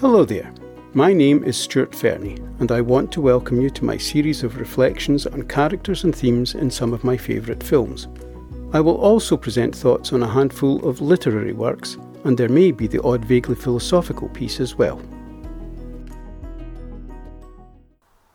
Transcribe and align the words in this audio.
Hello 0.00 0.24
there. 0.24 0.50
My 0.94 1.12
name 1.12 1.44
is 1.44 1.58
Stuart 1.58 1.94
Fernie, 1.94 2.38
and 2.58 2.72
I 2.72 2.80
want 2.80 3.12
to 3.12 3.20
welcome 3.20 3.60
you 3.60 3.68
to 3.68 3.84
my 3.84 3.98
series 3.98 4.42
of 4.42 4.56
reflections 4.56 5.26
on 5.26 5.42
characters 5.42 6.04
and 6.04 6.16
themes 6.16 6.54
in 6.54 6.70
some 6.70 6.94
of 6.94 7.04
my 7.04 7.18
favourite 7.18 7.62
films. 7.62 8.08
I 8.72 8.80
will 8.80 8.96
also 8.96 9.36
present 9.36 9.76
thoughts 9.76 10.14
on 10.14 10.22
a 10.22 10.26
handful 10.26 10.88
of 10.88 11.02
literary 11.02 11.52
works, 11.52 11.98
and 12.24 12.38
there 12.38 12.48
may 12.48 12.70
be 12.70 12.86
the 12.86 13.02
odd 13.02 13.26
vaguely 13.26 13.56
philosophical 13.56 14.30
piece 14.30 14.58
as 14.58 14.74
well. 14.74 15.02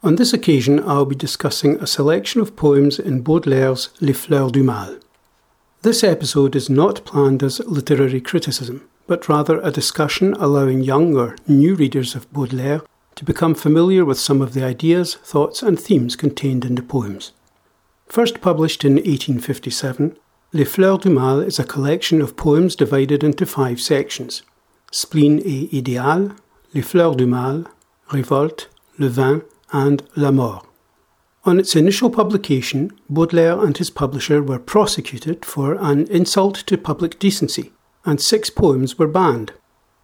On 0.03 0.17
this 0.17 0.33
occasion, 0.33 0.87
I'll 0.87 1.07
be 1.07 1.15
discussing 1.15 1.77
a 1.77 1.87
selection 1.87 2.41
of 2.41 2.55
poems 2.55 2.99
in 2.99 3.23
Baudelaire's 3.23 3.89
Les 4.01 4.13
Fleurs 4.13 4.51
du 4.51 4.61
Mal. 4.61 4.99
This 5.81 6.03
episode 6.03 6.55
is 6.55 6.69
not 6.69 7.03
planned 7.05 7.41
as 7.41 7.57
literary 7.61 8.21
criticism 8.21 8.87
but 9.07 9.29
rather 9.29 9.59
a 9.61 9.71
discussion 9.71 10.33
allowing 10.33 10.81
young 10.81 11.15
or 11.15 11.35
new 11.47 11.75
readers 11.75 12.15
of 12.15 12.31
Baudelaire 12.31 12.81
to 13.15 13.23
become 13.23 13.55
familiar 13.55 14.03
with 14.03 14.19
some 14.19 14.41
of 14.41 14.53
the 14.53 14.63
ideas, 14.63 15.15
thoughts, 15.15 15.63
and 15.63 15.79
themes 15.79 16.15
contained 16.15 16.65
in 16.65 16.75
the 16.75 16.81
poems. 16.81 17.31
First 18.07 18.41
published 18.41 18.83
in 18.83 18.93
1857, 18.95 20.17
Les 20.53 20.65
Fleurs 20.65 20.99
du 20.99 21.09
Mal 21.09 21.39
is 21.39 21.59
a 21.59 21.63
collection 21.63 22.21
of 22.21 22.35
poems 22.35 22.75
divided 22.75 23.23
into 23.23 23.45
five 23.45 23.79
sections 23.79 24.43
Spleen 24.91 25.39
et 25.39 25.69
Idéal, 25.71 26.37
Les 26.73 26.81
Fleurs 26.81 27.15
du 27.15 27.25
Mal, 27.25 27.65
Révolte, 28.09 28.67
Le 28.97 29.09
Vin, 29.09 29.41
and 29.73 30.03
La 30.15 30.31
Mort. 30.31 30.65
On 31.43 31.59
its 31.59 31.75
initial 31.75 32.09
publication, 32.09 32.91
Baudelaire 33.09 33.59
and 33.59 33.77
his 33.77 33.89
publisher 33.89 34.41
were 34.41 34.59
prosecuted 34.59 35.45
for 35.45 35.75
an 35.75 36.07
insult 36.07 36.55
to 36.67 36.77
public 36.77 37.19
decency 37.19 37.71
and 38.05 38.21
six 38.21 38.49
poems 38.49 38.97
were 38.97 39.07
banned. 39.07 39.53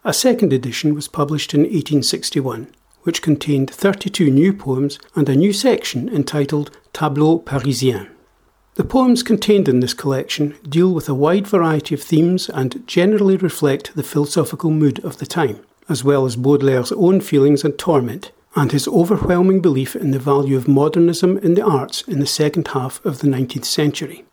A 0.03 0.13
second 0.13 0.51
edition 0.51 0.95
was 0.95 1.07
published 1.07 1.53
in 1.53 1.61
1861, 1.61 2.73
which 3.03 3.21
contained 3.21 3.69
32 3.69 4.31
new 4.31 4.53
poems 4.53 4.99
and 5.15 5.29
a 5.29 5.35
new 5.35 5.53
section 5.53 6.09
entitled 6.09 6.77
Tableaux 6.93 7.39
Parisiens. 7.39 8.07
The 8.75 8.83
poems 8.83 9.21
contained 9.21 9.67
in 9.67 9.81
this 9.81 9.93
collection 9.93 10.55
deal 10.67 10.93
with 10.93 11.09
a 11.09 11.13
wide 11.13 11.45
variety 11.45 11.93
of 11.93 12.01
themes 12.01 12.49
and 12.49 12.87
generally 12.87 13.37
reflect 13.37 13.95
the 13.95 14.03
philosophical 14.03 14.71
mood 14.71 15.03
of 15.03 15.17
the 15.17 15.25
time, 15.25 15.59
as 15.89 16.03
well 16.03 16.25
as 16.25 16.37
Baudelaire's 16.37 16.91
own 16.93 17.21
feelings 17.21 17.63
and 17.63 17.77
torment, 17.77 18.31
and 18.55 18.71
his 18.71 18.87
overwhelming 18.87 19.61
belief 19.61 19.95
in 19.95 20.11
the 20.11 20.19
value 20.19 20.57
of 20.57 20.67
modernism 20.67 21.37
in 21.39 21.53
the 21.53 21.65
arts 21.65 22.01
in 22.03 22.19
the 22.19 22.25
second 22.25 22.69
half 22.69 23.03
of 23.05 23.19
the 23.19 23.27
19th 23.27 23.65
century. 23.65 24.25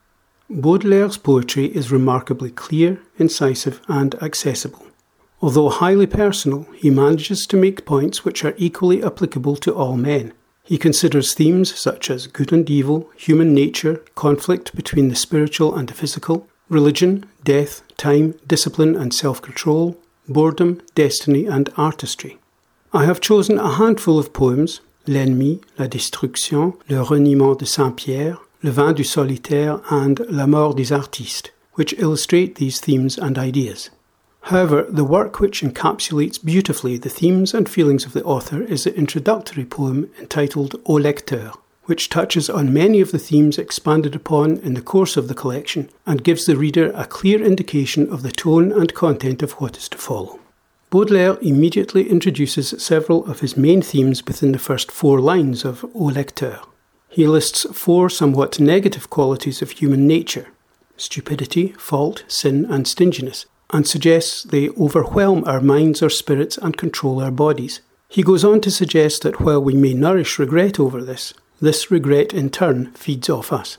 Baudelaire's 0.50 1.18
poetry 1.18 1.66
is 1.66 1.92
remarkably 1.92 2.50
clear, 2.50 3.00
incisive, 3.18 3.82
and 3.86 4.14
accessible. 4.22 4.86
Although 5.42 5.68
highly 5.68 6.06
personal, 6.06 6.66
he 6.74 6.88
manages 6.88 7.46
to 7.46 7.56
make 7.56 7.84
points 7.84 8.24
which 8.24 8.44
are 8.44 8.54
equally 8.56 9.02
applicable 9.04 9.56
to 9.56 9.74
all 9.74 9.96
men. 9.96 10.32
He 10.64 10.78
considers 10.78 11.34
themes 11.34 11.78
such 11.78 12.10
as 12.10 12.26
good 12.26 12.52
and 12.52 12.68
evil, 12.68 13.10
human 13.16 13.54
nature, 13.54 14.02
conflict 14.14 14.74
between 14.74 15.08
the 15.08 15.16
spiritual 15.16 15.74
and 15.74 15.88
the 15.88 15.94
physical, 15.94 16.48
religion, 16.68 17.24
death, 17.44 17.82
time, 17.96 18.34
discipline 18.46 18.96
and 18.96 19.12
self 19.12 19.40
control, 19.42 19.98
boredom, 20.28 20.80
destiny, 20.94 21.46
and 21.46 21.70
artistry. 21.76 22.38
I 22.92 23.04
have 23.04 23.20
chosen 23.20 23.58
a 23.58 23.74
handful 23.74 24.18
of 24.18 24.32
poems 24.32 24.80
L'ennemi, 25.06 25.60
la 25.78 25.86
destruction, 25.86 26.74
le 26.90 27.02
reniement 27.02 27.58
de 27.58 27.64
Saint 27.64 27.96
Pierre, 27.96 28.38
Le 28.62 28.70
Vin 28.72 28.92
du 28.92 29.04
Solitaire, 29.04 29.80
and 29.88 30.20
La 30.28 30.46
Mort 30.46 30.76
des 30.76 30.92
Artistes, 30.92 31.50
which 31.74 31.94
illustrate 31.98 32.56
these 32.56 32.80
themes 32.80 33.16
and 33.16 33.38
ideas. 33.38 33.90
However, 34.42 34.86
the 34.88 35.04
work 35.04 35.38
which 35.38 35.62
encapsulates 35.62 36.44
beautifully 36.44 36.96
the 36.96 37.08
themes 37.08 37.54
and 37.54 37.68
feelings 37.68 38.04
of 38.04 38.14
the 38.14 38.24
author 38.24 38.62
is 38.62 38.84
the 38.84 38.96
introductory 38.96 39.64
poem 39.64 40.10
entitled 40.18 40.74
Au 40.86 40.94
Lecteur, 40.94 41.52
which 41.84 42.08
touches 42.08 42.50
on 42.50 42.72
many 42.72 43.00
of 43.00 43.12
the 43.12 43.18
themes 43.18 43.58
expanded 43.58 44.16
upon 44.16 44.56
in 44.58 44.74
the 44.74 44.82
course 44.82 45.16
of 45.16 45.28
the 45.28 45.34
collection 45.34 45.88
and 46.04 46.24
gives 46.24 46.44
the 46.46 46.56
reader 46.56 46.90
a 46.96 47.04
clear 47.04 47.40
indication 47.40 48.10
of 48.12 48.22
the 48.22 48.32
tone 48.32 48.72
and 48.72 48.92
content 48.92 49.42
of 49.42 49.52
what 49.52 49.76
is 49.76 49.88
to 49.88 49.98
follow. 49.98 50.40
Baudelaire 50.90 51.38
immediately 51.42 52.08
introduces 52.08 52.74
several 52.82 53.24
of 53.26 53.40
his 53.40 53.56
main 53.56 53.82
themes 53.82 54.26
within 54.26 54.52
the 54.52 54.58
first 54.58 54.90
four 54.90 55.20
lines 55.20 55.64
of 55.64 55.84
Au 55.94 56.10
Lecteur. 56.10 56.60
He 57.18 57.26
lists 57.26 57.66
four 57.72 58.08
somewhat 58.08 58.60
negative 58.60 59.10
qualities 59.10 59.60
of 59.60 59.72
human 59.72 60.06
nature 60.06 60.50
stupidity, 60.96 61.72
fault, 61.72 62.22
sin, 62.28 62.64
and 62.70 62.86
stinginess, 62.86 63.44
and 63.70 63.88
suggests 63.88 64.44
they 64.44 64.68
overwhelm 64.78 65.42
our 65.44 65.60
minds 65.60 66.00
or 66.00 66.10
spirits 66.10 66.58
and 66.58 66.76
control 66.76 67.20
our 67.20 67.32
bodies. 67.32 67.80
He 68.08 68.22
goes 68.22 68.44
on 68.44 68.60
to 68.60 68.70
suggest 68.70 69.22
that 69.22 69.40
while 69.40 69.60
we 69.60 69.74
may 69.74 69.94
nourish 69.94 70.38
regret 70.38 70.78
over 70.78 71.02
this, 71.02 71.34
this 71.60 71.90
regret 71.90 72.32
in 72.32 72.50
turn 72.50 72.92
feeds 72.92 73.28
off 73.28 73.52
us. 73.52 73.78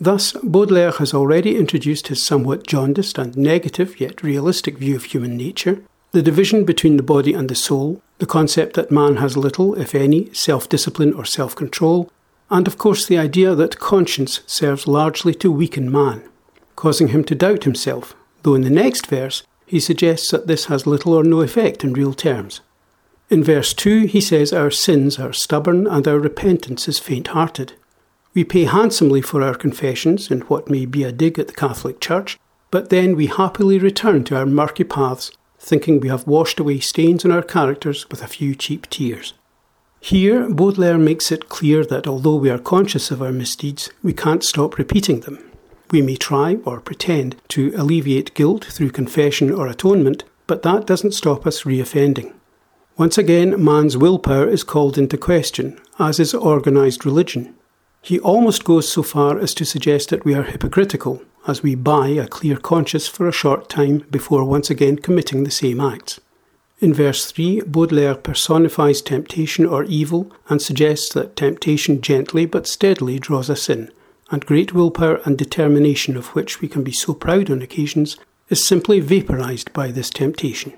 Thus, 0.00 0.32
Baudelaire 0.42 0.92
has 0.92 1.12
already 1.12 1.58
introduced 1.58 2.08
his 2.08 2.24
somewhat 2.24 2.66
jaundiced 2.66 3.18
and 3.18 3.36
negative 3.36 4.00
yet 4.00 4.22
realistic 4.22 4.78
view 4.78 4.96
of 4.96 5.04
human 5.04 5.36
nature, 5.36 5.82
the 6.12 6.22
division 6.22 6.64
between 6.64 6.96
the 6.96 7.02
body 7.02 7.34
and 7.34 7.50
the 7.50 7.54
soul, 7.54 8.00
the 8.16 8.24
concept 8.24 8.76
that 8.76 8.90
man 8.90 9.16
has 9.16 9.36
little, 9.36 9.74
if 9.74 9.94
any, 9.94 10.32
self 10.32 10.70
discipline 10.70 11.12
or 11.12 11.26
self 11.26 11.54
control, 11.54 12.10
and 12.50 12.66
of 12.66 12.78
course 12.78 13.06
the 13.06 13.18
idea 13.18 13.54
that 13.54 13.78
conscience 13.78 14.40
serves 14.46 14.86
largely 14.86 15.34
to 15.34 15.52
weaken 15.52 15.90
man, 15.90 16.22
causing 16.76 17.08
him 17.08 17.24
to 17.24 17.34
doubt 17.34 17.64
himself, 17.64 18.14
though 18.42 18.54
in 18.54 18.62
the 18.62 18.70
next 18.70 19.06
verse 19.06 19.42
he 19.66 19.78
suggests 19.78 20.30
that 20.30 20.46
this 20.46 20.66
has 20.66 20.86
little 20.86 21.12
or 21.12 21.22
no 21.22 21.40
effect 21.40 21.84
in 21.84 21.92
real 21.92 22.14
terms. 22.14 22.60
In 23.30 23.44
verse 23.44 23.74
2, 23.74 24.06
he 24.06 24.22
says 24.22 24.52
our 24.52 24.70
sins 24.70 25.18
are 25.18 25.34
stubborn 25.34 25.86
and 25.86 26.08
our 26.08 26.18
repentance 26.18 26.88
is 26.88 26.98
faint 26.98 27.28
hearted. 27.28 27.74
We 28.32 28.44
pay 28.44 28.64
handsomely 28.64 29.20
for 29.20 29.42
our 29.42 29.54
confessions 29.54 30.30
in 30.30 30.40
what 30.42 30.70
may 30.70 30.86
be 30.86 31.04
a 31.04 31.12
dig 31.12 31.38
at 31.38 31.48
the 31.48 31.54
Catholic 31.54 32.00
Church, 32.00 32.38
but 32.70 32.88
then 32.88 33.16
we 33.16 33.26
happily 33.26 33.78
return 33.78 34.24
to 34.24 34.36
our 34.36 34.46
murky 34.46 34.84
paths, 34.84 35.30
thinking 35.58 36.00
we 36.00 36.08
have 36.08 36.26
washed 36.26 36.58
away 36.58 36.78
stains 36.78 37.24
on 37.24 37.32
our 37.32 37.42
characters 37.42 38.08
with 38.10 38.22
a 38.22 38.28
few 38.28 38.54
cheap 38.54 38.88
tears. 38.88 39.34
Here, 40.00 40.48
Baudelaire 40.48 40.98
makes 40.98 41.32
it 41.32 41.48
clear 41.48 41.84
that 41.84 42.06
although 42.06 42.36
we 42.36 42.50
are 42.50 42.58
conscious 42.58 43.10
of 43.10 43.20
our 43.20 43.32
misdeeds, 43.32 43.90
we 44.02 44.12
can't 44.12 44.44
stop 44.44 44.78
repeating 44.78 45.20
them. 45.20 45.38
We 45.90 46.02
may 46.02 46.16
try, 46.16 46.58
or 46.64 46.80
pretend, 46.80 47.36
to 47.48 47.72
alleviate 47.76 48.34
guilt 48.34 48.64
through 48.64 48.90
confession 48.90 49.50
or 49.52 49.66
atonement, 49.66 50.24
but 50.46 50.62
that 50.62 50.86
doesn't 50.86 51.14
stop 51.14 51.46
us 51.46 51.62
reoffending. 51.62 52.32
Once 52.96 53.18
again, 53.18 53.62
man's 53.62 53.96
willpower 53.96 54.48
is 54.48 54.64
called 54.64 54.98
into 54.98 55.16
question, 55.16 55.78
as 55.98 56.18
is 56.20 56.34
organised 56.34 57.04
religion. 57.04 57.54
He 58.02 58.18
almost 58.20 58.64
goes 58.64 58.90
so 58.90 59.02
far 59.02 59.38
as 59.38 59.54
to 59.54 59.64
suggest 59.64 60.10
that 60.10 60.24
we 60.24 60.34
are 60.34 60.42
hypocritical, 60.44 61.22
as 61.46 61.62
we 61.62 61.74
buy 61.74 62.08
a 62.08 62.26
clear 62.26 62.56
conscience 62.56 63.08
for 63.08 63.28
a 63.28 63.32
short 63.32 63.68
time 63.68 63.98
before 64.10 64.44
once 64.44 64.70
again 64.70 64.96
committing 64.96 65.44
the 65.44 65.50
same 65.50 65.80
acts. 65.80 66.20
In 66.80 66.94
verse 66.94 67.26
3, 67.26 67.62
Baudelaire 67.62 68.14
personifies 68.14 69.02
temptation 69.02 69.66
or 69.66 69.82
evil 69.84 70.30
and 70.48 70.62
suggests 70.62 71.12
that 71.12 71.34
temptation 71.34 72.00
gently 72.00 72.46
but 72.46 72.68
steadily 72.68 73.18
draws 73.18 73.50
us 73.50 73.68
in, 73.68 73.90
and 74.30 74.46
great 74.46 74.72
willpower 74.72 75.20
and 75.24 75.36
determination, 75.36 76.16
of 76.16 76.28
which 76.28 76.60
we 76.60 76.68
can 76.68 76.84
be 76.84 76.92
so 76.92 77.14
proud 77.14 77.50
on 77.50 77.62
occasions, 77.62 78.16
is 78.48 78.66
simply 78.66 79.00
vaporized 79.00 79.72
by 79.72 79.90
this 79.90 80.08
temptation. 80.08 80.72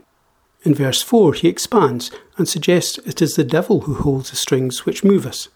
In 0.62 0.74
verse 0.74 1.02
4, 1.02 1.34
he 1.34 1.48
expands 1.48 2.10
and 2.38 2.48
suggests 2.48 2.96
it 2.98 3.20
is 3.20 3.36
the 3.36 3.44
devil 3.44 3.82
who 3.82 3.94
holds 3.94 4.30
the 4.30 4.36
strings 4.36 4.86
which 4.86 5.04
move 5.04 5.26
us. 5.26 5.48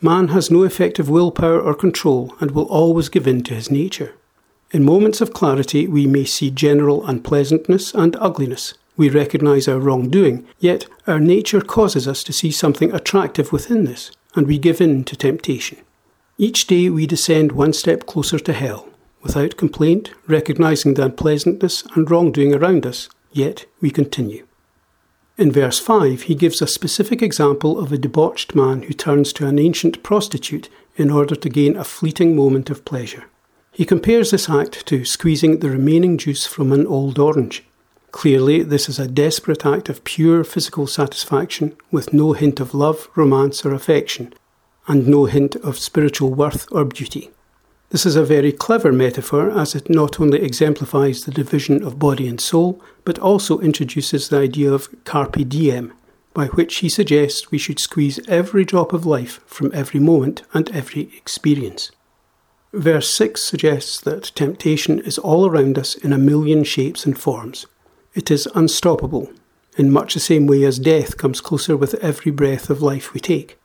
Man 0.00 0.28
has 0.28 0.50
no 0.50 0.64
effective 0.64 1.08
willpower 1.08 1.60
or 1.60 1.74
control 1.74 2.34
and 2.40 2.50
will 2.50 2.64
always 2.64 3.08
give 3.08 3.28
in 3.28 3.44
to 3.44 3.54
his 3.54 3.70
nature. 3.70 4.14
In 4.72 4.84
moments 4.84 5.20
of 5.20 5.32
clarity, 5.32 5.86
we 5.86 6.08
may 6.08 6.24
see 6.24 6.50
general 6.50 7.06
unpleasantness 7.06 7.94
and 7.94 8.16
ugliness, 8.16 8.74
we 9.02 9.08
recognize 9.08 9.66
our 9.66 9.80
wrongdoing, 9.80 10.46
yet 10.60 10.86
our 11.08 11.18
nature 11.18 11.60
causes 11.60 12.06
us 12.06 12.22
to 12.22 12.32
see 12.32 12.52
something 12.52 12.94
attractive 12.94 13.50
within 13.50 13.84
this, 13.84 14.12
and 14.36 14.46
we 14.46 14.58
give 14.58 14.80
in 14.80 15.02
to 15.02 15.16
temptation. 15.16 15.78
Each 16.38 16.68
day 16.68 16.88
we 16.88 17.08
descend 17.08 17.50
one 17.50 17.72
step 17.72 18.06
closer 18.06 18.38
to 18.38 18.52
hell, 18.52 18.88
without 19.20 19.56
complaint, 19.56 20.12
recognizing 20.28 20.94
the 20.94 21.06
unpleasantness 21.06 21.82
and 21.96 22.08
wrongdoing 22.08 22.54
around 22.54 22.86
us, 22.86 23.08
yet 23.32 23.66
we 23.80 23.90
continue. 23.90 24.46
In 25.36 25.50
verse 25.50 25.80
5, 25.80 26.22
he 26.22 26.36
gives 26.36 26.62
a 26.62 26.68
specific 26.68 27.22
example 27.22 27.80
of 27.80 27.90
a 27.90 27.98
debauched 27.98 28.54
man 28.54 28.82
who 28.82 28.94
turns 28.94 29.32
to 29.32 29.48
an 29.48 29.58
ancient 29.58 30.04
prostitute 30.04 30.68
in 30.94 31.10
order 31.10 31.34
to 31.34 31.48
gain 31.48 31.76
a 31.76 31.82
fleeting 31.82 32.36
moment 32.36 32.70
of 32.70 32.84
pleasure. 32.84 33.24
He 33.72 33.84
compares 33.84 34.30
this 34.30 34.48
act 34.48 34.86
to 34.86 35.04
squeezing 35.04 35.58
the 35.58 35.70
remaining 35.70 36.18
juice 36.18 36.46
from 36.46 36.70
an 36.70 36.86
old 36.86 37.18
orange. 37.18 37.64
Clearly, 38.12 38.62
this 38.62 38.88
is 38.88 38.98
a 38.98 39.08
desperate 39.08 39.64
act 39.64 39.88
of 39.88 40.04
pure 40.04 40.44
physical 40.44 40.86
satisfaction 40.86 41.74
with 41.90 42.12
no 42.12 42.34
hint 42.34 42.60
of 42.60 42.74
love, 42.74 43.08
romance, 43.16 43.64
or 43.64 43.72
affection, 43.72 44.34
and 44.86 45.08
no 45.08 45.24
hint 45.24 45.56
of 45.56 45.78
spiritual 45.78 46.32
worth 46.32 46.70
or 46.70 46.84
beauty. 46.84 47.30
This 47.88 48.06
is 48.06 48.14
a 48.14 48.24
very 48.24 48.52
clever 48.52 48.92
metaphor 48.92 49.50
as 49.50 49.74
it 49.74 49.90
not 49.90 50.20
only 50.20 50.42
exemplifies 50.42 51.24
the 51.24 51.30
division 51.30 51.82
of 51.82 51.98
body 51.98 52.28
and 52.28 52.40
soul, 52.40 52.80
but 53.04 53.18
also 53.18 53.58
introduces 53.60 54.28
the 54.28 54.38
idea 54.38 54.72
of 54.72 54.88
carpe 55.04 55.48
diem, 55.48 55.92
by 56.34 56.46
which 56.46 56.76
he 56.76 56.88
suggests 56.88 57.50
we 57.50 57.58
should 57.58 57.80
squeeze 57.80 58.20
every 58.28 58.64
drop 58.64 58.92
of 58.92 59.06
life 59.06 59.40
from 59.46 59.70
every 59.74 60.00
moment 60.00 60.42
and 60.54 60.70
every 60.70 61.10
experience. 61.16 61.90
Verse 62.72 63.14
6 63.14 63.42
suggests 63.42 64.00
that 64.00 64.32
temptation 64.34 64.98
is 65.00 65.18
all 65.18 65.46
around 65.46 65.78
us 65.78 65.94
in 65.94 66.12
a 66.12 66.18
million 66.18 66.64
shapes 66.64 67.04
and 67.04 67.18
forms. 67.18 67.66
It 68.14 68.30
is 68.30 68.46
unstoppable, 68.54 69.30
in 69.78 69.90
much 69.90 70.14
the 70.14 70.20
same 70.20 70.46
way 70.46 70.64
as 70.64 70.78
death 70.78 71.16
comes 71.16 71.40
closer 71.40 71.76
with 71.76 71.94
every 71.94 72.30
breath 72.30 72.68
of 72.68 72.82
life 72.82 73.14
we 73.14 73.20
take. 73.20 73.58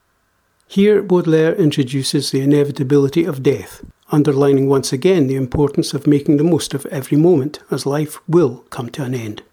Here, 0.68 1.02
Baudelaire 1.02 1.56
introduces 1.56 2.32
the 2.32 2.42
inevitability 2.42 3.26
of 3.26 3.44
death, 3.44 3.84
underlining 4.10 4.70
once 4.70 4.94
again 4.94 5.28
the 5.28 5.36
importance 5.36 5.94
of 5.94 6.08
making 6.08 6.38
the 6.38 6.44
most 6.44 6.74
of 6.74 6.86
every 6.88 7.18
moment, 7.18 7.60
as 7.72 7.86
life 7.86 8.20
will 8.28 8.66
come 8.70 8.90
to 8.92 9.04
an 9.04 9.14
end. 9.14 9.44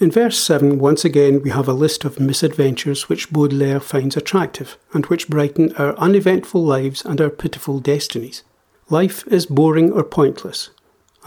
In 0.00 0.10
verse 0.10 0.38
7, 0.38 0.78
once 0.78 1.04
again, 1.04 1.42
we 1.42 1.50
have 1.50 1.68
a 1.68 1.72
list 1.72 2.04
of 2.04 2.20
misadventures 2.20 3.08
which 3.08 3.32
Baudelaire 3.32 3.80
finds 3.80 4.16
attractive 4.16 4.78
and 4.92 5.06
which 5.06 5.28
brighten 5.28 5.72
our 5.76 5.96
uneventful 5.96 6.64
lives 6.64 7.04
and 7.04 7.20
our 7.20 7.30
pitiful 7.30 7.80
destinies. 7.80 8.44
Life 8.90 9.26
is 9.26 9.46
boring 9.46 9.92
or 9.92 10.04
pointless, 10.04 10.70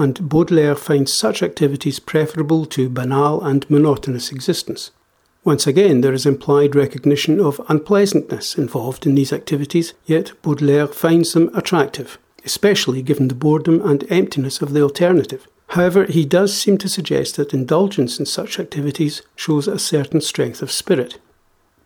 and 0.01 0.27
Baudelaire 0.27 0.75
finds 0.75 1.13
such 1.13 1.43
activities 1.43 1.99
preferable 1.99 2.65
to 2.65 2.89
banal 2.89 3.41
and 3.41 3.69
monotonous 3.69 4.31
existence. 4.31 4.91
Once 5.43 5.65
again, 5.67 6.01
there 6.01 6.13
is 6.13 6.25
implied 6.25 6.75
recognition 6.75 7.39
of 7.39 7.61
unpleasantness 7.69 8.57
involved 8.57 9.05
in 9.05 9.15
these 9.15 9.31
activities, 9.31 9.93
yet 10.05 10.31
Baudelaire 10.41 10.87
finds 10.87 11.33
them 11.33 11.49
attractive, 11.53 12.17
especially 12.43 13.01
given 13.01 13.27
the 13.27 13.35
boredom 13.35 13.81
and 13.87 14.11
emptiness 14.11 14.61
of 14.61 14.73
the 14.73 14.81
alternative. 14.81 15.47
However, 15.69 16.05
he 16.05 16.25
does 16.25 16.55
seem 16.59 16.77
to 16.79 16.89
suggest 16.89 17.37
that 17.37 17.53
indulgence 17.53 18.19
in 18.19 18.25
such 18.25 18.59
activities 18.59 19.21
shows 19.35 19.67
a 19.67 19.79
certain 19.79 20.21
strength 20.21 20.61
of 20.61 20.71
spirit. 20.71 21.19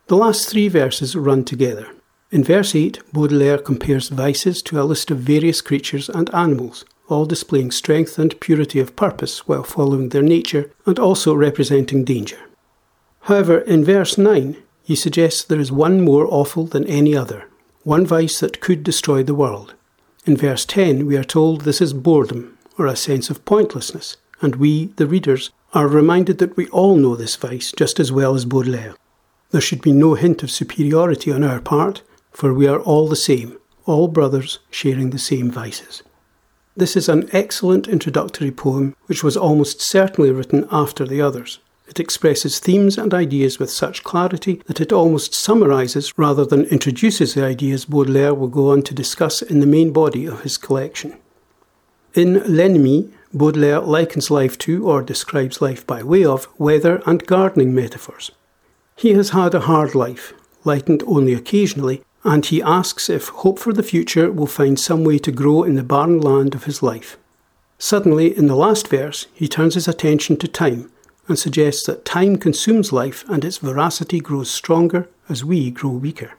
The 0.07 0.17
last 0.17 0.49
three 0.49 0.67
verses 0.67 1.15
run 1.15 1.45
together. 1.45 1.87
In 2.31 2.43
verse 2.43 2.75
8, 2.75 2.99
Baudelaire 3.13 3.59
compares 3.59 4.09
vices 4.09 4.61
to 4.63 4.81
a 4.81 4.83
list 4.83 5.11
of 5.11 5.19
various 5.19 5.61
creatures 5.61 6.09
and 6.09 6.33
animals, 6.33 6.83
all 7.07 7.25
displaying 7.25 7.71
strength 7.71 8.17
and 8.17 8.39
purity 8.39 8.79
of 8.79 8.95
purpose 8.95 9.47
while 9.47 9.63
following 9.63 10.09
their 10.09 10.21
nature 10.21 10.71
and 10.85 10.97
also 10.99 11.33
representing 11.33 12.03
danger. 12.03 12.39
However, 13.21 13.59
in 13.59 13.83
verse 13.83 14.17
9, 14.17 14.57
he 14.83 14.95
suggests 14.95 15.43
there 15.43 15.59
is 15.59 15.71
one 15.71 16.01
more 16.01 16.27
awful 16.29 16.65
than 16.65 16.85
any 16.87 17.15
other, 17.15 17.47
one 17.83 18.05
vice 18.05 18.39
that 18.39 18.61
could 18.61 18.83
destroy 18.83 19.23
the 19.23 19.35
world. 19.35 19.73
In 20.25 20.37
verse 20.37 20.65
10, 20.65 21.05
we 21.05 21.17
are 21.17 21.23
told 21.23 21.61
this 21.61 21.81
is 21.81 21.93
boredom, 21.93 22.57
or 22.77 22.85
a 22.85 22.95
sense 22.95 23.29
of 23.29 23.45
pointlessness, 23.45 24.17
and 24.41 24.55
we, 24.55 24.87
the 24.97 25.07
readers, 25.07 25.51
are 25.73 25.87
reminded 25.87 26.37
that 26.37 26.55
we 26.55 26.67
all 26.67 26.95
know 26.95 27.15
this 27.15 27.35
vice 27.35 27.71
just 27.75 27.99
as 27.99 28.11
well 28.11 28.35
as 28.35 28.45
Baudelaire. 28.45 28.95
There 29.51 29.61
should 29.61 29.81
be 29.81 29.91
no 29.91 30.13
hint 30.15 30.43
of 30.43 30.51
superiority 30.51 31.31
on 31.31 31.43
our 31.43 31.61
part, 31.61 32.01
for 32.31 32.53
we 32.53 32.67
are 32.67 32.79
all 32.79 33.07
the 33.07 33.15
same, 33.15 33.57
all 33.85 34.07
brothers 34.07 34.59
sharing 34.69 35.09
the 35.09 35.19
same 35.19 35.49
vices. 35.49 36.03
This 36.77 36.97
is 36.97 37.07
an 37.07 37.29
excellent 37.31 37.87
introductory 37.87 38.51
poem 38.51 38.97
which 39.05 39.23
was 39.23 39.37
almost 39.37 39.81
certainly 39.81 40.31
written 40.31 40.67
after 40.69 41.05
the 41.05 41.21
others. 41.21 41.59
It 41.87 42.01
expresses 42.01 42.59
themes 42.59 42.97
and 42.97 43.13
ideas 43.13 43.59
with 43.59 43.69
such 43.69 44.03
clarity 44.03 44.61
that 44.65 44.81
it 44.81 44.91
almost 44.91 45.33
summarises 45.33 46.11
rather 46.17 46.43
than 46.43 46.65
introduces 46.65 47.33
the 47.33 47.45
ideas 47.45 47.85
Baudelaire 47.85 48.33
will 48.33 48.49
go 48.49 48.71
on 48.71 48.81
to 48.83 48.93
discuss 48.93 49.41
in 49.41 49.61
the 49.61 49.65
main 49.65 49.93
body 49.93 50.25
of 50.25 50.41
his 50.41 50.57
collection. 50.57 51.17
In 52.13 52.39
L'Ennemi, 52.39 53.09
Baudelaire 53.33 53.79
likens 53.79 54.29
life 54.29 54.57
to, 54.59 54.85
or 54.89 55.01
describes 55.01 55.61
life 55.61 55.87
by 55.87 56.03
way 56.03 56.25
of, 56.25 56.49
weather 56.57 57.01
and 57.05 57.25
gardening 57.25 57.73
metaphors. 57.73 58.31
He 58.97 59.13
has 59.13 59.29
had 59.29 59.53
a 59.53 59.61
hard 59.61 59.95
life, 59.95 60.33
lightened 60.65 61.03
only 61.07 61.33
occasionally, 61.33 62.03
and 62.25 62.47
he 62.47 62.61
asks 62.61 63.09
if 63.09 63.29
hope 63.29 63.59
for 63.59 63.71
the 63.71 63.83
future 63.83 64.31
will 64.31 64.47
find 64.47 64.79
some 64.79 65.03
way 65.03 65.19
to 65.19 65.31
grow 65.31 65.63
in 65.63 65.75
the 65.75 65.83
barren 65.83 66.19
land 66.19 66.55
of 66.55 66.63
his 66.63 66.81
life. 66.81 67.17
Suddenly, 67.77 68.35
in 68.35 68.47
the 68.47 68.55
last 68.55 68.87
verse, 68.87 69.27
he 69.33 69.47
turns 69.47 69.75
his 69.75 69.87
attention 69.87 70.35
to 70.37 70.47
time 70.47 70.91
and 71.27 71.37
suggests 71.37 71.85
that 71.85 72.03
time 72.03 72.37
consumes 72.37 72.91
life 72.91 73.23
and 73.29 73.45
its 73.45 73.59
veracity 73.59 74.19
grows 74.19 74.49
stronger 74.49 75.07
as 75.29 75.45
we 75.45 75.69
grow 75.69 75.91
weaker. 75.91 76.33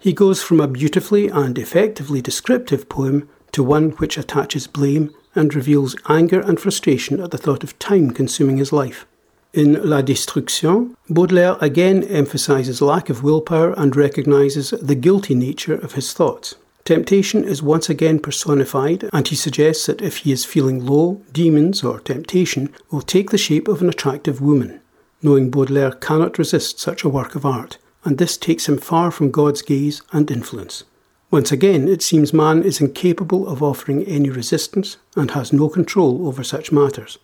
He 0.00 0.12
goes 0.12 0.42
from 0.42 0.60
a 0.60 0.68
beautifully 0.68 1.28
and 1.28 1.56
effectively 1.58 2.20
descriptive 2.20 2.88
poem 2.88 3.28
to 3.52 3.62
one 3.62 3.90
which 3.92 4.18
attaches 4.18 4.66
blame 4.66 5.14
and 5.34 5.54
reveals 5.54 5.96
anger 6.08 6.40
and 6.40 6.58
frustration 6.58 7.20
at 7.20 7.30
the 7.30 7.38
thought 7.38 7.62
of 7.62 7.78
time 7.78 8.10
consuming 8.10 8.56
his 8.56 8.72
life. 8.72 9.06
In 9.54 9.88
La 9.88 10.02
Destruction, 10.02 10.96
Baudelaire 11.08 11.56
again 11.60 12.02
emphasizes 12.02 12.82
lack 12.82 13.08
of 13.08 13.22
willpower 13.22 13.72
and 13.76 13.94
recognizes 13.94 14.70
the 14.70 14.96
guilty 14.96 15.36
nature 15.36 15.76
of 15.76 15.92
his 15.92 16.12
thoughts. 16.12 16.56
Temptation 16.84 17.44
is 17.44 17.62
once 17.62 17.88
again 17.88 18.18
personified, 18.18 19.08
and 19.12 19.28
he 19.28 19.36
suggests 19.36 19.86
that 19.86 20.02
if 20.02 20.18
he 20.18 20.32
is 20.32 20.44
feeling 20.44 20.84
low, 20.84 21.22
demons 21.32 21.84
or 21.84 22.00
temptation 22.00 22.74
will 22.90 23.00
take 23.00 23.30
the 23.30 23.38
shape 23.38 23.68
of 23.68 23.80
an 23.80 23.88
attractive 23.88 24.40
woman. 24.40 24.80
Knowing 25.22 25.52
Baudelaire 25.52 25.92
cannot 25.92 26.36
resist 26.36 26.80
such 26.80 27.04
a 27.04 27.08
work 27.08 27.36
of 27.36 27.46
art, 27.46 27.78
and 28.04 28.18
this 28.18 28.36
takes 28.36 28.68
him 28.68 28.76
far 28.76 29.12
from 29.12 29.30
God's 29.30 29.62
gaze 29.62 30.02
and 30.10 30.32
influence. 30.32 30.82
Once 31.30 31.52
again, 31.52 31.86
it 31.86 32.02
seems 32.02 32.32
man 32.32 32.64
is 32.64 32.80
incapable 32.80 33.46
of 33.46 33.62
offering 33.62 34.02
any 34.02 34.30
resistance 34.30 34.96
and 35.14 35.30
has 35.30 35.52
no 35.52 35.68
control 35.68 36.26
over 36.26 36.42
such 36.42 36.72
matters. 36.72 37.18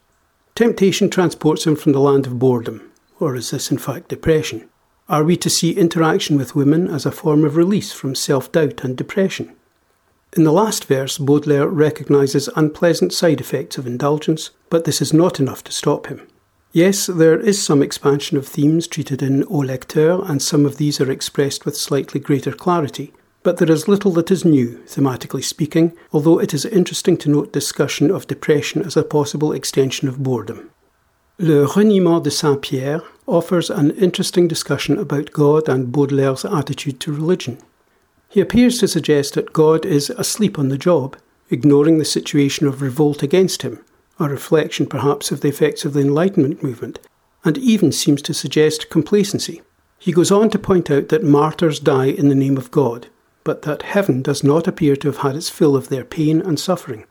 Temptation 0.60 1.08
transports 1.08 1.66
him 1.66 1.74
from 1.74 1.92
the 1.92 2.00
land 2.00 2.26
of 2.26 2.38
boredom, 2.38 2.92
or 3.18 3.34
is 3.34 3.50
this 3.50 3.70
in 3.70 3.78
fact 3.78 4.10
depression? 4.10 4.68
Are 5.08 5.24
we 5.24 5.34
to 5.38 5.48
see 5.48 5.72
interaction 5.72 6.36
with 6.36 6.54
women 6.54 6.86
as 6.86 7.06
a 7.06 7.10
form 7.10 7.46
of 7.46 7.56
release 7.56 7.92
from 7.92 8.14
self 8.14 8.52
doubt 8.52 8.84
and 8.84 8.94
depression? 8.94 9.56
In 10.36 10.44
the 10.44 10.52
last 10.52 10.84
verse, 10.84 11.16
Baudelaire 11.16 11.66
recognises 11.66 12.50
unpleasant 12.56 13.14
side 13.14 13.40
effects 13.40 13.78
of 13.78 13.86
indulgence, 13.86 14.50
but 14.68 14.84
this 14.84 15.00
is 15.00 15.14
not 15.14 15.40
enough 15.40 15.64
to 15.64 15.72
stop 15.72 16.08
him. 16.08 16.28
Yes, 16.72 17.06
there 17.06 17.40
is 17.40 17.64
some 17.64 17.82
expansion 17.82 18.36
of 18.36 18.46
themes 18.46 18.86
treated 18.86 19.22
in 19.22 19.44
Au 19.44 19.62
Lecteur, 19.62 20.28
and 20.28 20.42
some 20.42 20.66
of 20.66 20.76
these 20.76 21.00
are 21.00 21.10
expressed 21.10 21.64
with 21.64 21.74
slightly 21.74 22.20
greater 22.20 22.52
clarity, 22.52 23.14
but 23.42 23.56
there 23.56 23.70
is 23.70 23.88
little 23.88 24.12
that 24.12 24.30
is 24.30 24.44
new, 24.44 24.82
thematically 24.86 25.42
speaking, 25.42 25.96
although 26.12 26.38
it 26.38 26.52
is 26.52 26.64
interesting 26.66 27.16
to 27.16 27.30
note 27.30 27.52
discussion 27.52 28.10
of 28.10 28.26
depression 28.26 28.82
as 28.82 28.96
a 28.96 29.02
possible 29.02 29.52
extension 29.52 30.08
of 30.08 30.22
boredom. 30.22 30.70
Le 31.38 31.66
Reniement 31.66 32.22
de 32.22 32.30
Saint 32.30 32.60
Pierre 32.60 33.02
offers 33.26 33.70
an 33.70 33.92
interesting 33.92 34.46
discussion 34.46 34.98
about 34.98 35.32
God 35.32 35.70
and 35.70 35.90
Baudelaire's 35.90 36.44
attitude 36.44 37.00
to 37.00 37.12
religion. 37.12 37.56
He 38.28 38.42
appears 38.42 38.78
to 38.78 38.88
suggest 38.88 39.34
that 39.34 39.54
God 39.54 39.86
is 39.86 40.10
asleep 40.10 40.58
on 40.58 40.68
the 40.68 40.76
job, 40.76 41.16
ignoring 41.48 41.96
the 41.96 42.04
situation 42.04 42.66
of 42.66 42.82
revolt 42.82 43.22
against 43.22 43.62
him, 43.62 43.82
a 44.18 44.28
reflection 44.28 44.86
perhaps 44.86 45.32
of 45.32 45.40
the 45.40 45.48
effects 45.48 45.86
of 45.86 45.94
the 45.94 46.00
Enlightenment 46.00 46.62
movement, 46.62 46.98
and 47.42 47.56
even 47.56 47.90
seems 47.90 48.20
to 48.22 48.34
suggest 48.34 48.90
complacency. 48.90 49.62
He 49.98 50.12
goes 50.12 50.30
on 50.30 50.50
to 50.50 50.58
point 50.58 50.90
out 50.90 51.08
that 51.08 51.24
martyrs 51.24 51.80
die 51.80 52.06
in 52.06 52.28
the 52.28 52.34
name 52.34 52.58
of 52.58 52.70
God, 52.70 53.08
but 53.44 53.62
that 53.62 53.82
heaven 53.82 54.22
does 54.22 54.44
not 54.44 54.66
appear 54.66 54.96
to 54.96 55.08
have 55.08 55.18
had 55.18 55.36
its 55.36 55.48
fill 55.48 55.76
of 55.76 55.88
their 55.88 56.04
pain 56.04 56.40
and 56.40 56.58
suffering. 56.58 57.04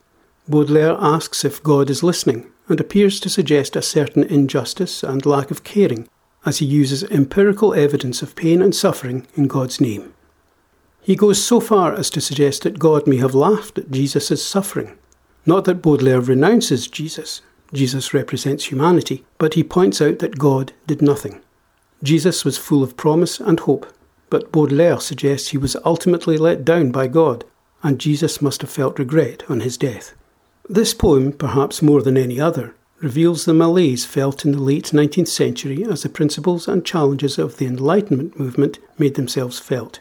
Baudelaire 0.48 0.98
asks 1.00 1.46
if 1.46 1.62
God 1.64 1.90
is 1.90 2.04
listening, 2.04 2.52
and 2.68 2.80
appears 2.80 3.20
to 3.20 3.30
suggest 3.30 3.76
a 3.76 3.82
certain 3.82 4.24
injustice 4.24 5.04
and 5.04 5.26
lack 5.26 5.52
of 5.52 5.64
caring, 5.64 6.08
as 6.46 6.60
he 6.60 6.66
uses 6.66 7.04
empirical 7.06 7.74
evidence 7.74 8.22
of 8.22 8.36
pain 8.36 8.62
and 8.62 8.76
suffering 8.76 9.28
in 9.36 9.48
God's 9.48 9.82
name. 9.82 10.14
He 11.02 11.16
goes 11.16 11.44
so 11.44 11.60
far 11.60 11.94
as 11.94 12.10
to 12.12 12.22
suggest 12.22 12.64
that 12.64 12.80
God 12.80 13.08
may 13.08 13.18
have 13.18 13.34
laughed 13.34 13.80
at 13.80 13.92
Jesus' 13.92 14.46
suffering. 14.46 14.98
Not 15.46 15.66
that 15.66 15.82
Baudelaire 15.82 16.22
renounces 16.22 16.88
Jesus, 16.88 17.42
Jesus 17.74 18.14
represents 18.14 18.66
humanity, 18.66 19.26
but 19.38 19.56
he 19.56 19.64
points 19.64 20.02
out 20.02 20.20
that 20.20 20.38
God 20.38 20.74
did 20.88 21.02
nothing. 21.02 21.42
Jesus 22.04 22.46
was 22.46 22.58
full 22.58 22.84
of 22.84 22.98
promise 22.98 23.40
and 23.40 23.60
hope, 23.60 23.92
but 24.30 24.52
Baudelaire 24.52 25.00
suggests 25.00 25.50
he 25.50 25.58
was 25.58 25.76
ultimately 25.86 26.38
let 26.38 26.66
down 26.66 26.92
by 26.92 27.08
God, 27.08 27.46
and 27.84 28.00
Jesus 28.00 28.42
must 28.42 28.62
have 28.62 28.70
felt 28.70 29.00
regret 29.00 29.44
on 29.50 29.62
his 29.62 29.78
death. 29.78 30.14
This 30.68 30.94
poem, 30.94 31.32
perhaps 31.32 31.82
more 31.82 32.02
than 32.02 32.18
any 32.18 32.40
other, 32.40 32.76
reveals 33.02 33.46
the 33.46 33.54
malaise 33.54 34.06
felt 34.06 34.46
in 34.46 34.52
the 34.52 34.62
late 34.62 34.92
19th 34.92 35.30
century 35.30 35.84
as 35.84 36.04
the 36.04 36.10
principles 36.10 36.68
and 36.68 36.86
challenges 36.86 37.38
of 37.38 37.58
the 37.58 37.66
Enlightenment 37.66 38.38
movement 38.40 38.80
made 38.98 39.16
themselves 39.16 39.60
felt. 39.60 40.00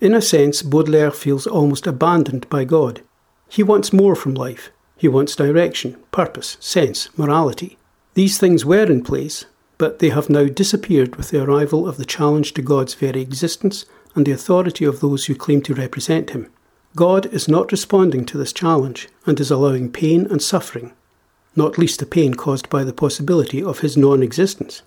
In 0.00 0.14
a 0.14 0.22
sense, 0.22 0.62
Baudelaire 0.62 1.10
feels 1.10 1.46
almost 1.46 1.86
abandoned 1.86 2.48
by 2.48 2.64
God. 2.64 3.02
He 3.48 3.62
wants 3.62 3.92
more 3.92 4.16
from 4.16 4.34
life. 4.34 4.70
He 4.96 5.08
wants 5.08 5.36
direction, 5.36 5.96
purpose, 6.10 6.56
sense, 6.58 7.08
morality. 7.16 7.76
These 8.14 8.38
things 8.38 8.64
were 8.64 8.90
in 8.90 9.04
place, 9.04 9.44
but 9.82 9.98
they 9.98 10.10
have 10.10 10.30
now 10.30 10.44
disappeared 10.44 11.16
with 11.16 11.30
the 11.30 11.42
arrival 11.42 11.88
of 11.88 11.96
the 11.96 12.04
challenge 12.04 12.54
to 12.54 12.62
God's 12.62 12.94
very 12.94 13.20
existence 13.20 13.84
and 14.14 14.24
the 14.24 14.30
authority 14.30 14.84
of 14.84 15.00
those 15.00 15.24
who 15.24 15.34
claim 15.34 15.60
to 15.62 15.74
represent 15.74 16.30
Him. 16.30 16.48
God 16.94 17.26
is 17.34 17.48
not 17.48 17.72
responding 17.72 18.24
to 18.26 18.38
this 18.38 18.52
challenge 18.52 19.08
and 19.26 19.40
is 19.40 19.50
allowing 19.50 19.90
pain 19.90 20.28
and 20.30 20.40
suffering, 20.40 20.92
not 21.56 21.78
least 21.78 21.98
the 21.98 22.06
pain 22.06 22.34
caused 22.34 22.70
by 22.70 22.84
the 22.84 22.92
possibility 22.92 23.60
of 23.60 23.80
His 23.80 23.96
non 23.96 24.22
existence. 24.22 24.82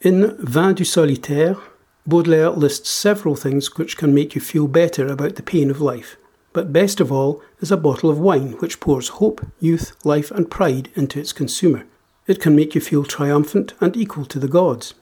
In 0.00 0.34
Vin 0.38 0.74
du 0.74 0.84
Solitaire, 0.86 1.58
Baudelaire 2.06 2.52
lists 2.52 2.88
several 2.88 3.36
things 3.36 3.76
which 3.76 3.98
can 3.98 4.14
make 4.14 4.34
you 4.34 4.40
feel 4.40 4.66
better 4.66 5.08
about 5.08 5.34
the 5.34 5.42
pain 5.42 5.70
of 5.70 5.82
life, 5.82 6.16
but 6.54 6.72
best 6.72 7.00
of 7.00 7.12
all 7.12 7.42
is 7.60 7.70
a 7.70 7.76
bottle 7.76 8.08
of 8.08 8.18
wine 8.18 8.52
which 8.60 8.80
pours 8.80 9.08
hope, 9.20 9.44
youth, 9.60 9.92
life, 10.06 10.30
and 10.30 10.50
pride 10.50 10.88
into 10.94 11.20
its 11.20 11.34
consumer. 11.34 11.84
It 12.26 12.40
can 12.40 12.56
make 12.56 12.74
you 12.74 12.80
feel 12.80 13.04
triumphant 13.04 13.74
and 13.80 13.96
equal 13.96 14.24
to 14.26 14.38
the 14.38 14.48
gods. 14.48 14.94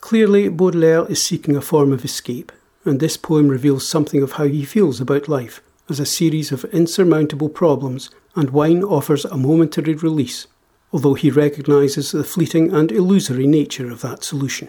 Clearly, 0.00 0.48
Baudelaire 0.48 1.06
is 1.06 1.24
seeking 1.24 1.54
a 1.54 1.60
form 1.60 1.92
of 1.92 2.04
escape, 2.04 2.50
and 2.84 2.98
this 2.98 3.16
poem 3.16 3.48
reveals 3.48 3.86
something 3.86 4.22
of 4.22 4.32
how 4.32 4.44
he 4.44 4.64
feels 4.64 5.00
about 5.00 5.28
life 5.28 5.60
as 5.88 6.00
a 6.00 6.06
series 6.06 6.50
of 6.52 6.64
insurmountable 6.66 7.48
problems, 7.48 8.10
and 8.34 8.50
wine 8.50 8.82
offers 8.82 9.24
a 9.26 9.36
momentary 9.36 9.94
release, 9.94 10.46
although 10.92 11.14
he 11.14 11.30
recognises 11.30 12.12
the 12.12 12.24
fleeting 12.24 12.72
and 12.72 12.90
illusory 12.90 13.46
nature 13.46 13.90
of 13.90 14.00
that 14.00 14.24
solution. 14.24 14.68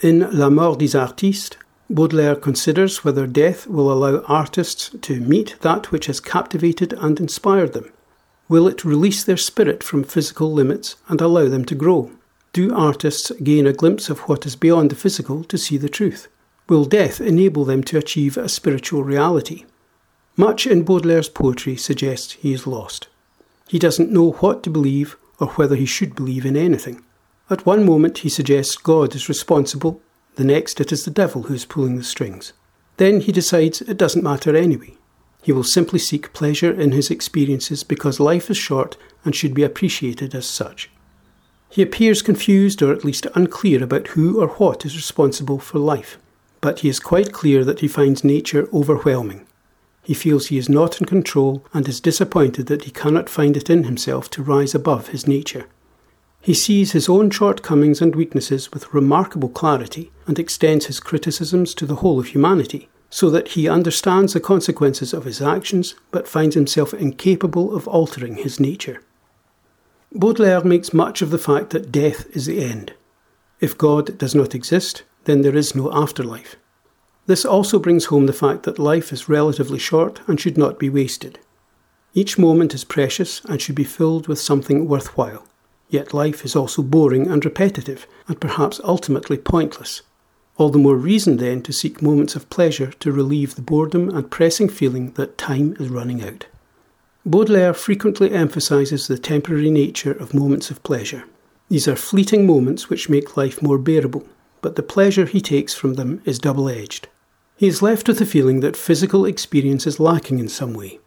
In 0.00 0.30
La 0.30 0.48
Mort 0.48 0.78
des 0.78 0.96
Artistes, 0.96 1.56
Baudelaire 1.90 2.36
considers 2.36 3.04
whether 3.04 3.26
death 3.26 3.66
will 3.66 3.92
allow 3.92 4.22
artists 4.28 4.90
to 5.02 5.20
meet 5.20 5.56
that 5.62 5.90
which 5.90 6.06
has 6.06 6.20
captivated 6.20 6.92
and 6.92 7.18
inspired 7.18 7.72
them. 7.72 7.90
Will 8.50 8.66
it 8.66 8.84
release 8.84 9.22
their 9.22 9.36
spirit 9.36 9.84
from 9.84 10.02
physical 10.02 10.52
limits 10.52 10.96
and 11.06 11.20
allow 11.20 11.46
them 11.46 11.64
to 11.66 11.76
grow? 11.76 12.10
Do 12.52 12.74
artists 12.74 13.30
gain 13.44 13.64
a 13.64 13.72
glimpse 13.72 14.10
of 14.10 14.18
what 14.28 14.44
is 14.44 14.56
beyond 14.56 14.90
the 14.90 14.96
physical 14.96 15.44
to 15.44 15.56
see 15.56 15.76
the 15.76 15.88
truth? 15.88 16.26
Will 16.68 16.84
death 16.84 17.20
enable 17.20 17.64
them 17.64 17.84
to 17.84 17.96
achieve 17.96 18.36
a 18.36 18.48
spiritual 18.48 19.04
reality? 19.04 19.66
Much 20.36 20.66
in 20.66 20.84
Baudelaire's 20.84 21.28
poetry 21.28 21.76
suggests 21.76 22.32
he 22.32 22.52
is 22.52 22.66
lost. 22.66 23.06
He 23.68 23.78
doesn't 23.78 24.10
know 24.10 24.32
what 24.32 24.64
to 24.64 24.70
believe 24.70 25.16
or 25.38 25.46
whether 25.50 25.76
he 25.76 25.86
should 25.86 26.16
believe 26.16 26.44
in 26.44 26.56
anything. 26.56 27.04
At 27.50 27.66
one 27.66 27.86
moment 27.86 28.18
he 28.18 28.28
suggests 28.28 28.76
God 28.76 29.14
is 29.14 29.28
responsible, 29.28 30.02
the 30.34 30.42
next 30.42 30.80
it 30.80 30.90
is 30.90 31.04
the 31.04 31.12
devil 31.12 31.44
who 31.44 31.54
is 31.54 31.64
pulling 31.64 31.94
the 31.94 32.02
strings. 32.02 32.52
Then 32.96 33.20
he 33.20 33.30
decides 33.30 33.80
it 33.80 33.96
doesn't 33.96 34.24
matter 34.24 34.56
anyway. 34.56 34.96
He 35.42 35.52
will 35.52 35.64
simply 35.64 35.98
seek 35.98 36.32
pleasure 36.32 36.72
in 36.72 36.92
his 36.92 37.10
experiences 37.10 37.82
because 37.84 38.20
life 38.20 38.50
is 38.50 38.56
short 38.56 38.96
and 39.24 39.34
should 39.34 39.54
be 39.54 39.62
appreciated 39.62 40.34
as 40.34 40.46
such. 40.46 40.90
He 41.70 41.82
appears 41.82 42.20
confused 42.20 42.82
or 42.82 42.92
at 42.92 43.04
least 43.04 43.26
unclear 43.34 43.82
about 43.82 44.08
who 44.08 44.40
or 44.40 44.48
what 44.48 44.84
is 44.84 44.96
responsible 44.96 45.58
for 45.58 45.78
life, 45.78 46.18
but 46.60 46.80
he 46.80 46.88
is 46.88 47.00
quite 47.00 47.32
clear 47.32 47.64
that 47.64 47.80
he 47.80 47.88
finds 47.88 48.24
nature 48.24 48.68
overwhelming. 48.72 49.46
He 50.02 50.14
feels 50.14 50.46
he 50.48 50.58
is 50.58 50.68
not 50.68 51.00
in 51.00 51.06
control 51.06 51.64
and 51.72 51.86
is 51.88 52.00
disappointed 52.00 52.66
that 52.66 52.84
he 52.84 52.90
cannot 52.90 53.28
find 53.28 53.56
it 53.56 53.70
in 53.70 53.84
himself 53.84 54.28
to 54.30 54.42
rise 54.42 54.74
above 54.74 55.08
his 55.08 55.28
nature. 55.28 55.66
He 56.40 56.54
sees 56.54 56.92
his 56.92 57.08
own 57.08 57.30
shortcomings 57.30 58.00
and 58.00 58.16
weaknesses 58.16 58.72
with 58.72 58.92
remarkable 58.94 59.50
clarity 59.50 60.10
and 60.26 60.38
extends 60.38 60.86
his 60.86 60.98
criticisms 60.98 61.74
to 61.74 61.86
the 61.86 61.96
whole 61.96 62.18
of 62.18 62.28
humanity, 62.28 62.88
so 63.10 63.28
that 63.28 63.48
he 63.48 63.68
understands 63.68 64.32
the 64.32 64.40
consequences 64.40 65.12
of 65.12 65.24
his 65.24 65.42
actions 65.42 65.94
but 66.12 66.28
finds 66.28 66.54
himself 66.54 66.94
incapable 66.94 67.74
of 67.74 67.88
altering 67.88 68.36
his 68.36 68.60
nature. 68.60 69.02
Baudelaire 70.12 70.64
makes 70.64 70.94
much 70.94 71.20
of 71.20 71.30
the 71.30 71.38
fact 71.38 71.70
that 71.70 71.92
death 71.92 72.24
is 72.34 72.46
the 72.46 72.64
end. 72.64 72.94
If 73.60 73.76
God 73.76 74.16
does 74.16 74.34
not 74.34 74.54
exist, 74.54 75.02
then 75.24 75.42
there 75.42 75.56
is 75.56 75.74
no 75.74 75.92
afterlife. 75.92 76.56
This 77.26 77.44
also 77.44 77.78
brings 77.78 78.06
home 78.06 78.26
the 78.26 78.32
fact 78.32 78.62
that 78.62 78.78
life 78.78 79.12
is 79.12 79.28
relatively 79.28 79.78
short 79.78 80.20
and 80.26 80.40
should 80.40 80.56
not 80.56 80.78
be 80.78 80.88
wasted. 80.88 81.38
Each 82.14 82.38
moment 82.38 82.74
is 82.74 82.82
precious 82.82 83.44
and 83.44 83.60
should 83.60 83.76
be 83.76 83.84
filled 83.84 84.26
with 84.26 84.40
something 84.40 84.88
worthwhile. 84.88 85.46
Yet 85.88 86.14
life 86.14 86.44
is 86.44 86.56
also 86.56 86.82
boring 86.82 87.28
and 87.28 87.44
repetitive, 87.44 88.06
and 88.26 88.40
perhaps 88.40 88.80
ultimately 88.82 89.36
pointless. 89.36 90.02
All 90.60 90.68
the 90.68 90.78
more 90.78 90.96
reason 90.96 91.38
then 91.38 91.62
to 91.62 91.72
seek 91.72 92.02
moments 92.02 92.36
of 92.36 92.50
pleasure 92.50 92.92
to 93.00 93.12
relieve 93.12 93.54
the 93.54 93.62
boredom 93.62 94.10
and 94.10 94.30
pressing 94.30 94.68
feeling 94.68 95.12
that 95.12 95.38
time 95.38 95.74
is 95.80 95.88
running 95.88 96.22
out. 96.22 96.44
Baudelaire 97.24 97.72
frequently 97.72 98.30
emphasises 98.30 99.06
the 99.06 99.16
temporary 99.16 99.70
nature 99.70 100.12
of 100.12 100.34
moments 100.34 100.70
of 100.70 100.82
pleasure. 100.82 101.24
These 101.70 101.88
are 101.88 101.96
fleeting 101.96 102.46
moments 102.46 102.90
which 102.90 103.08
make 103.08 103.38
life 103.38 103.62
more 103.62 103.78
bearable, 103.78 104.28
but 104.60 104.76
the 104.76 104.82
pleasure 104.82 105.24
he 105.24 105.40
takes 105.40 105.72
from 105.72 105.94
them 105.94 106.20
is 106.26 106.38
double 106.38 106.68
edged. 106.68 107.08
He 107.56 107.66
is 107.66 107.80
left 107.80 108.06
with 108.06 108.18
the 108.18 108.26
feeling 108.26 108.60
that 108.60 108.76
physical 108.76 109.24
experience 109.24 109.86
is 109.86 109.98
lacking 109.98 110.40
in 110.40 110.50
some 110.50 110.74
way. 110.74 111.00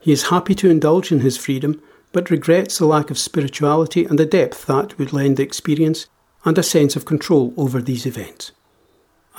He 0.00 0.12
is 0.12 0.24
happy 0.24 0.54
to 0.56 0.68
indulge 0.68 1.10
in 1.10 1.20
his 1.20 1.38
freedom, 1.38 1.80
but 2.12 2.28
regrets 2.28 2.76
the 2.76 2.84
lack 2.84 3.10
of 3.10 3.16
spirituality 3.16 4.04
and 4.04 4.18
the 4.18 4.26
depth 4.26 4.66
that 4.66 4.98
would 4.98 5.14
lend 5.14 5.38
the 5.38 5.44
experience 5.44 6.08
and 6.44 6.58
a 6.58 6.62
sense 6.62 6.94
of 6.94 7.06
control 7.06 7.54
over 7.56 7.80
these 7.80 8.04
events. 8.04 8.52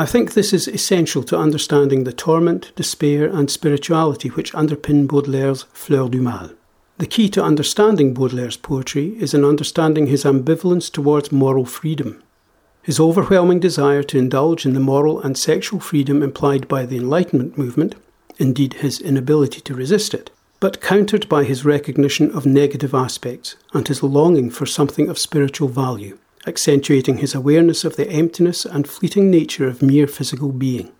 I 0.01 0.05
think 0.05 0.31
this 0.31 0.53
is 0.53 0.69
essential 0.69 1.23
to 1.23 1.37
understanding 1.37 2.05
the 2.05 2.13
torment, 2.13 2.71
despair, 2.77 3.25
and 3.25 3.51
spirituality 3.51 4.29
which 4.29 4.53
underpin 4.53 5.07
Baudelaire's 5.07 5.63
Fleurs 5.73 6.09
du 6.09 6.21
Mal. 6.21 6.51
The 6.99 7.05
key 7.05 7.27
to 7.31 7.43
understanding 7.43 8.13
Baudelaire's 8.13 8.55
poetry 8.55 9.17
is 9.19 9.33
in 9.33 9.43
understanding 9.43 10.07
his 10.07 10.23
ambivalence 10.23 10.89
towards 10.89 11.33
moral 11.33 11.65
freedom. 11.65 12.23
His 12.81 12.97
overwhelming 12.97 13.59
desire 13.59 14.01
to 14.03 14.17
indulge 14.17 14.65
in 14.65 14.73
the 14.73 14.79
moral 14.79 15.19
and 15.19 15.37
sexual 15.37 15.81
freedom 15.81 16.23
implied 16.23 16.69
by 16.69 16.85
the 16.85 16.95
Enlightenment 16.95 17.57
movement, 17.57 17.95
indeed 18.37 18.75
his 18.75 19.01
inability 19.01 19.59
to 19.59 19.75
resist 19.75 20.13
it, 20.13 20.31
but 20.61 20.79
countered 20.79 21.27
by 21.27 21.43
his 21.43 21.65
recognition 21.65 22.31
of 22.31 22.45
negative 22.45 22.93
aspects 22.93 23.57
and 23.73 23.89
his 23.89 24.01
longing 24.01 24.49
for 24.49 24.65
something 24.65 25.09
of 25.09 25.19
spiritual 25.19 25.67
value, 25.67 26.17
accentuating 26.47 27.17
his 27.17 27.35
awareness 27.35 27.83
of 27.83 27.95
the 27.95 28.09
emptiness 28.09 28.65
and 28.65 28.87
fleeting 28.87 29.29
nature 29.29 29.67
of 29.67 29.81
mere 29.81 30.07
physical 30.07 30.51
being. 30.51 30.91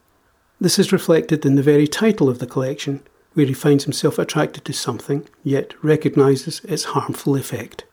This 0.60 0.78
is 0.78 0.92
reflected 0.92 1.46
in 1.46 1.56
the 1.56 1.64
very 1.64 1.88
title 1.88 2.30
of 2.30 2.40
the 2.40 2.48
collection, 2.48 3.02
where 3.34 3.46
he 3.46 3.54
finds 3.54 3.86
himself 3.86 4.20
attracted 4.20 4.66
to 4.66 4.74
something, 4.74 5.28
yet 5.44 5.74
recognises 5.84 6.62
its 6.66 6.84
harmful 6.84 7.36
effect. 7.36 7.86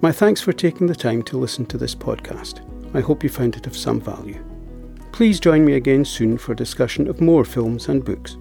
My 0.00 0.12
thanks 0.12 0.40
for 0.40 0.52
taking 0.52 0.88
the 0.88 0.94
time 0.94 1.22
to 1.24 1.38
listen 1.38 1.64
to 1.66 1.78
this 1.78 1.94
podcast. 1.94 2.60
I 2.94 3.00
hope 3.00 3.22
you 3.22 3.28
found 3.28 3.56
it 3.56 3.66
of 3.66 3.76
some 3.76 4.00
value. 4.00 4.44
Please 5.12 5.38
join 5.38 5.64
me 5.64 5.74
again 5.74 6.04
soon 6.04 6.38
for 6.38 6.52
a 6.52 6.56
discussion 6.56 7.08
of 7.08 7.20
more 7.20 7.44
films 7.44 7.88
and 7.88 8.04
books. 8.04 8.36